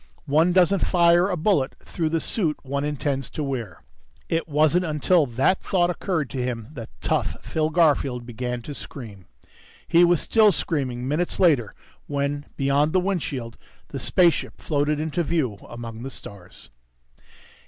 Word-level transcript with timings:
One 0.25 0.51
doesn't 0.51 0.83
fire 0.87 1.29
a 1.29 1.37
bullet 1.37 1.75
through 1.85 2.09
the 2.09 2.19
suit 2.19 2.57
one 2.63 2.83
intends 2.83 3.29
to 3.29 3.43
wear.... 3.43 3.83
It 4.29 4.47
wasn't 4.49 4.83
until 4.83 5.27
that 5.27 5.61
thought 5.61 5.91
occurred 5.91 6.27
to 6.31 6.41
him 6.41 6.69
that 6.71 6.89
tough 7.01 7.37
Phil 7.43 7.69
Garfield 7.69 8.25
began 8.25 8.63
to 8.63 8.73
scream. 8.73 9.27
He 9.87 10.03
was 10.03 10.19
still 10.19 10.51
screaming 10.51 11.07
minutes 11.07 11.39
later 11.39 11.75
when, 12.07 12.47
beyond 12.57 12.93
the 12.93 12.99
windshield, 12.99 13.57
the 13.89 13.99
spaceship 13.99 14.59
floated 14.59 14.99
into 14.99 15.21
view 15.21 15.59
among 15.69 16.01
the 16.01 16.09
stars. 16.09 16.71